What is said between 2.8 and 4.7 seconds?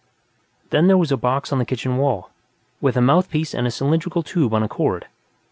with a mouthpiece and a cylindrical tube on a